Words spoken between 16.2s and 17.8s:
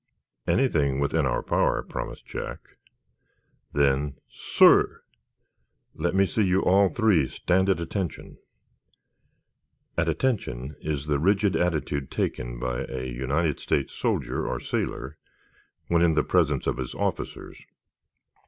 presence of his officers.